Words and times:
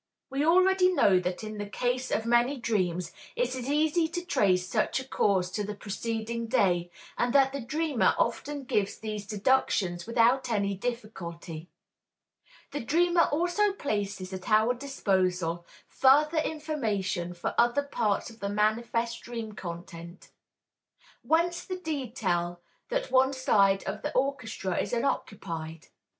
We 0.31 0.43
already 0.43 0.87
know 0.91 1.19
that 1.19 1.43
in 1.43 1.59
the 1.59 1.69
case 1.69 2.09
of 2.09 2.25
many 2.25 2.57
dreams 2.57 3.11
it 3.35 3.49
is 3.55 3.69
easy 3.69 4.07
to 4.07 4.25
trace 4.25 4.67
such 4.67 4.99
a 4.99 5.07
cause 5.07 5.51
to 5.51 5.63
the 5.63 5.75
preceding 5.75 6.47
day, 6.47 6.89
and 7.19 7.33
that 7.33 7.53
the 7.53 7.61
dreamer 7.61 8.15
often 8.17 8.63
gives 8.63 8.97
these 8.97 9.27
deductions 9.27 10.07
without 10.07 10.49
any 10.49 10.73
difficulty. 10.75 11.69
The 12.71 12.79
dreamer 12.83 13.25
also 13.25 13.73
places 13.73 14.33
at 14.33 14.49
our 14.49 14.73
disposal 14.73 15.67
further 15.87 16.39
information 16.39 17.35
for 17.35 17.53
other 17.59 17.83
parts 17.83 18.31
of 18.31 18.39
the 18.39 18.49
manifest 18.49 19.21
dream 19.21 19.51
content. 19.51 20.31
Whence 21.21 21.63
the 21.63 21.77
detail 21.77 22.59
that 22.89 23.11
one 23.11 23.33
side 23.33 23.83
of 23.83 24.01
the 24.01 24.11
orchestra 24.13 24.81
is 24.81 24.93
unoccupied? 24.93 25.89